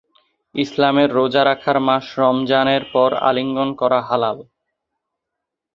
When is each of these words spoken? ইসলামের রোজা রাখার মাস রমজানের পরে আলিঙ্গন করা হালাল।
ইসলামের 0.55 1.09
রোজা 1.11 1.41
রাখার 1.45 1.77
মাস 1.87 2.05
রমজানের 2.19 2.83
পরে 2.93 3.15
আলিঙ্গন 3.29 3.69
করা 3.75 3.99
হালাল। 4.01 4.37